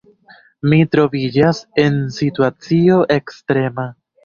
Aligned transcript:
Mi 0.71 0.79
troviĝas 0.95 1.61
en 1.85 2.01
situacio 2.17 3.01
ekstrema. 3.21 3.89